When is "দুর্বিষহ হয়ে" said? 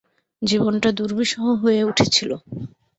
0.97-1.81